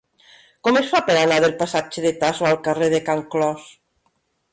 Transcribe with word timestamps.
Com 0.67 0.77
es 0.79 0.87
fa 0.93 1.01
per 1.09 1.17
anar 1.23 1.35
del 1.43 1.53
passatge 1.59 2.03
de 2.05 2.13
Tasso 2.23 2.47
al 2.53 2.57
carrer 2.69 2.89
de 2.95 3.03
Can 3.11 3.23
Clos? 3.37 3.69